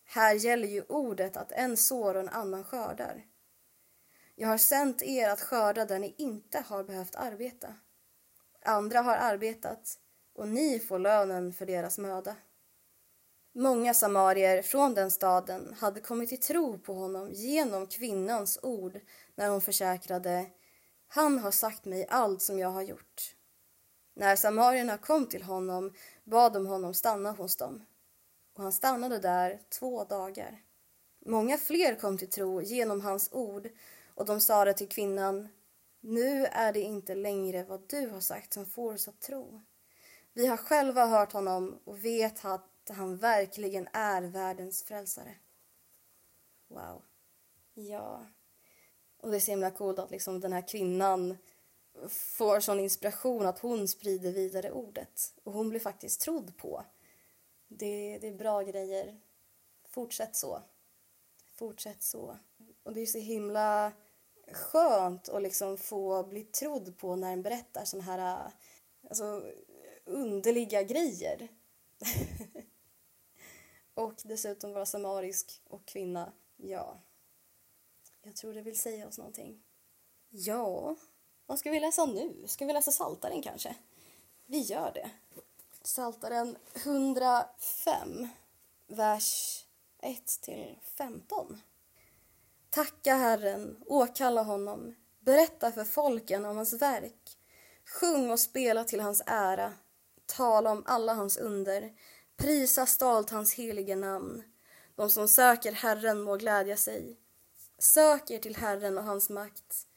Här 0.06 0.34
gäller 0.34 0.68
ju 0.68 0.82
ordet 0.82 1.38
att 1.38 1.52
en 1.52 1.78
sår 1.78 2.16
och 2.16 2.22
en 2.22 2.30
annan 2.30 2.64
skördar. 2.64 3.26
Jag 4.36 4.48
har 4.48 4.58
sänt 4.58 5.04
er 5.04 5.30
att 5.30 5.42
skörda 5.42 5.86
där 5.86 6.00
ni 6.00 6.16
inte 6.18 6.60
har 6.60 6.84
behövt 6.84 7.16
arbeta. 7.16 7.76
Andra 8.66 9.00
har 9.00 9.16
arbetat 9.16 10.00
och 10.34 10.48
ni 10.48 10.80
får 10.80 11.00
lönen 11.00 11.54
för 11.54 11.66
deras 11.66 11.98
möda. 11.98 12.36
Många 13.54 13.94
samarier 13.94 14.62
från 14.62 14.94
den 14.94 15.12
staden 15.12 15.76
hade 15.80 16.02
kommit 16.02 16.30
till 16.30 16.42
tro 16.42 16.80
på 16.80 16.94
honom 16.94 17.32
genom 17.32 17.88
kvinnans 17.88 18.60
ord 18.62 19.00
när 19.36 19.50
hon 19.50 19.62
försäkrade 19.62 20.46
Han 21.08 21.40
har 21.40 21.52
sagt 21.52 21.86
mig 21.86 22.08
allt 22.10 22.42
som 22.42 22.60
jag 22.60 22.70
har 22.70 22.82
gjort. 22.82 23.36
När 24.16 24.36
samarierna 24.36 24.98
kom 24.98 25.28
till 25.28 25.44
honom 25.44 25.94
bad 26.24 26.54
de 26.54 26.68
honom 26.68 26.94
stanna 26.94 27.32
hos 27.32 27.56
dem 27.56 27.86
och 28.56 28.64
han 28.64 28.72
stannade 28.72 29.20
där 29.20 29.60
två 29.70 30.04
dagar. 30.04 30.62
Många 31.26 31.58
fler 31.58 31.96
kom 31.96 32.18
till 32.18 32.30
tro 32.30 32.62
genom 32.62 33.02
hans 33.02 33.30
ord 33.34 33.70
och 34.16 34.26
de 34.26 34.42
sade 34.42 34.74
till 34.74 34.90
kvinnan 34.90 35.48
nu 36.08 36.46
är 36.46 36.74
det 36.74 36.82
inte 36.82 37.16
längre 37.16 37.64
vad 37.64 37.90
du 37.90 38.10
har 38.10 38.20
sagt 38.20 38.54
som 38.54 38.66
får 38.66 38.94
oss 38.94 39.08
att 39.08 39.20
tro. 39.20 39.62
Vi 40.34 40.48
har 40.48 40.58
själva 40.58 41.06
hört 41.06 41.32
honom 41.32 41.80
och 41.84 42.06
vet 42.06 42.46
att 42.46 42.90
han 42.90 43.18
verkligen 43.18 43.88
är 43.94 44.22
världens 44.22 44.84
frälsare. 44.84 45.36
Wow. 46.68 47.02
Ja. 47.74 48.26
Och 49.18 49.32
det 49.32 49.38
är 49.38 49.40
så 49.40 49.52
himla 49.52 49.72
coolt 49.72 50.00
att 50.00 50.12
liksom 50.12 50.40
den 50.40 50.54
här 50.54 50.68
kvinnan 50.68 51.38
får 52.10 52.60
sån 52.60 52.80
inspiration 52.80 53.46
att 53.46 53.60
hon 53.60 53.88
sprider 53.88 54.32
vidare 54.32 54.72
ordet. 54.72 55.34
Och 55.44 55.54
hon 55.54 55.70
blir 55.70 55.80
faktiskt 55.80 56.22
trodd 56.22 56.58
på. 56.58 56.86
Det, 57.68 58.18
det 58.22 58.28
är 58.28 58.38
bra 58.38 58.62
grejer. 58.62 59.20
Fortsätt 59.88 60.36
så. 60.36 60.62
Fortsätt 61.56 62.04
så. 62.04 62.38
Och 62.84 62.94
det 62.94 63.02
är 63.02 63.06
så 63.06 63.20
himla 63.20 63.92
skönt 64.52 65.30
att 65.30 65.42
liksom 65.42 65.78
få 65.78 66.24
bli 66.24 66.44
trodd 66.44 66.98
på 66.98 67.16
när 67.16 67.34
en 67.34 67.42
berättar 67.42 67.86
såna 67.86 68.04
här 68.04 68.52
alltså, 69.10 69.44
underliga 70.06 70.84
grejer. 70.84 71.48
och 73.94 74.14
dessutom 74.24 74.74
vara 74.74 74.86
samarisk 74.86 75.62
och 75.68 75.86
kvinna. 75.86 76.34
Ja, 76.58 77.00
jag 78.24 78.36
tror 78.36 78.54
det 78.54 78.62
vill 78.62 78.80
säga 78.80 79.08
oss 79.08 79.18
någonting. 79.18 79.64
Ja, 80.30 80.96
vad 81.46 81.60
ska 81.60 81.72
vi 81.72 81.80
läsa 81.80 82.06
nu? 82.06 82.44
Ska 82.48 82.66
vi 82.66 82.74
läsa 82.74 82.92
Saltaren 82.92 83.42
kanske? 83.42 83.76
Vi 84.46 84.60
gör 84.60 84.92
det. 84.94 85.10
Saltaren 85.82 86.58
105, 86.74 88.28
vers 88.88 89.62
1 90.02 90.26
till 90.42 90.80
15. 90.82 91.62
Tacka 92.76 93.16
Herren, 93.16 93.78
åkalla 93.86 94.44
honom, 94.44 94.96
berätta 95.20 95.72
för 95.72 95.84
folken 95.84 96.46
om 96.46 96.56
hans 96.56 96.74
verk. 96.74 97.38
Sjung 97.86 98.32
och 98.32 98.40
spela 98.40 98.84
till 98.84 99.00
hans 99.00 99.22
ära, 99.26 99.74
tala 100.26 100.72
om 100.72 100.84
alla 100.86 101.14
hans 101.14 101.38
under, 101.38 101.94
prisa 102.38 102.86
stolt 102.86 103.30
hans 103.30 103.54
heliga 103.54 103.96
namn. 103.96 104.44
De 104.96 105.10
som 105.10 105.28
söker 105.28 105.72
Herren 105.72 106.22
må 106.22 106.36
glädja 106.36 106.78
sig. 106.78 107.20
Sök 107.80 108.32
er 108.32 108.40
till 108.40 108.56
Herren 108.56 108.98
och 108.98 109.04
hans 109.04 109.30
makt. 109.30 109.88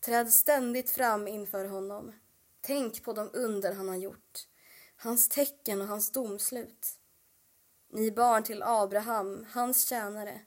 Träd 0.00 0.32
ständigt 0.32 0.90
fram 0.90 1.28
inför 1.28 1.64
honom. 1.64 2.12
Tänk 2.60 3.04
på 3.04 3.12
de 3.12 3.30
under 3.32 3.72
han 3.72 3.88
har 3.88 3.96
gjort, 3.96 4.46
hans 4.96 5.28
tecken 5.28 5.80
och 5.80 5.88
hans 5.88 6.12
domslut. 6.12 6.88
Ni 7.92 8.10
barn 8.10 8.42
till 8.42 8.62
Abraham, 8.62 9.46
hans 9.52 9.88
tjänare, 9.88 10.40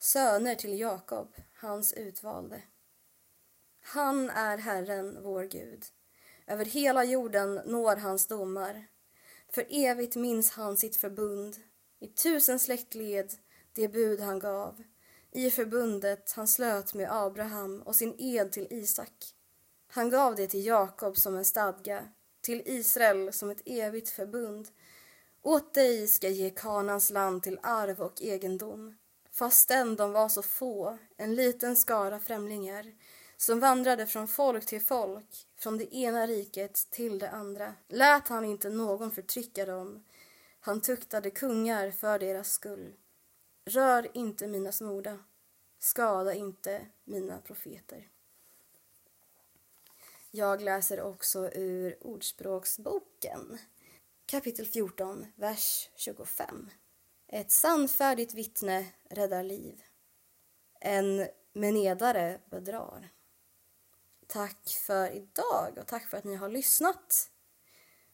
söner 0.00 0.54
till 0.54 0.78
Jakob, 0.78 1.34
hans 1.54 1.92
utvalde. 1.92 2.62
Han 3.82 4.30
är 4.30 4.58
Herren, 4.58 5.22
vår 5.22 5.44
Gud. 5.44 5.84
Över 6.46 6.64
hela 6.64 7.04
jorden 7.04 7.54
når 7.54 7.96
hans 7.96 8.26
domar. 8.26 8.86
För 9.48 9.66
evigt 9.70 10.16
minns 10.16 10.50
han 10.50 10.76
sitt 10.76 10.96
förbund, 10.96 11.56
i 11.98 12.06
tusen 12.06 12.58
släktled 12.58 13.32
det 13.72 13.88
bud 13.88 14.20
han 14.20 14.38
gav, 14.38 14.82
i 15.30 15.50
förbundet 15.50 16.32
han 16.32 16.48
slöt 16.48 16.94
med 16.94 17.12
Abraham 17.12 17.82
och 17.82 17.96
sin 17.96 18.14
ed 18.18 18.52
till 18.52 18.66
Isak. 18.70 19.34
Han 19.86 20.10
gav 20.10 20.34
det 20.34 20.46
till 20.46 20.66
Jakob 20.66 21.16
som 21.16 21.36
en 21.36 21.44
stadga, 21.44 22.08
till 22.40 22.62
Israel 22.64 23.32
som 23.32 23.50
ett 23.50 23.62
evigt 23.64 24.08
förbund. 24.08 24.68
Åt 25.42 25.74
dig 25.74 26.08
ska 26.08 26.28
ge 26.28 26.50
Kanans 26.50 27.10
land 27.10 27.42
till 27.42 27.58
arv 27.62 28.00
och 28.00 28.22
egendom, 28.22 28.96
fastän 29.32 29.96
de 29.96 30.12
var 30.12 30.28
så 30.28 30.42
få, 30.42 30.98
en 31.16 31.34
liten 31.34 31.76
skara 31.76 32.20
främlingar, 32.20 32.92
som 33.36 33.60
vandrade 33.60 34.06
från 34.06 34.28
folk 34.28 34.66
till 34.66 34.80
folk, 34.80 35.48
från 35.56 35.78
det 35.78 35.94
ena 35.94 36.26
riket 36.26 36.90
till 36.90 37.18
det 37.18 37.30
andra. 37.30 37.74
Lät 37.88 38.28
han 38.28 38.44
inte 38.44 38.70
någon 38.70 39.10
förtrycka 39.10 39.66
dem, 39.66 40.04
han 40.60 40.80
tuktade 40.80 41.30
kungar 41.30 41.90
för 41.90 42.18
deras 42.18 42.52
skull. 42.52 42.94
Rör 43.64 44.16
inte 44.16 44.46
mina 44.46 44.72
smorda, 44.72 45.18
skada 45.78 46.34
inte 46.34 46.86
mina 47.04 47.38
profeter. 47.38 48.08
Jag 50.30 50.62
läser 50.62 51.00
också 51.00 51.50
ur 51.52 52.06
Ordspråksboken, 52.06 53.58
kapitel 54.26 54.66
14, 54.66 55.26
vers 55.34 55.90
25. 55.96 56.70
Ett 57.32 57.50
sannfärdigt 57.50 58.34
vittne 58.34 58.86
räddar 59.10 59.42
liv. 59.42 59.82
En 60.80 61.28
menedare 61.52 62.40
bedrar. 62.50 63.08
Tack 64.26 64.68
för 64.86 65.10
idag 65.10 65.78
och 65.78 65.86
tack 65.86 66.06
för 66.06 66.16
att 66.18 66.24
ni 66.24 66.34
har 66.34 66.48
lyssnat. 66.48 67.30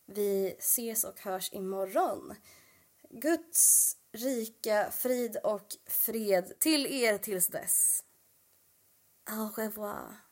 Vi 0.07 0.57
ses 0.59 1.05
och 1.05 1.21
hörs 1.21 1.53
imorgon. 1.53 2.35
Guds 3.11 3.97
rika 4.13 4.91
frid 4.91 5.37
och 5.37 5.77
fred 5.87 6.59
till 6.59 6.87
er 6.87 7.19
tills 7.19 7.47
dess. 7.47 8.05
Au 9.31 9.49
revoir. 9.49 10.26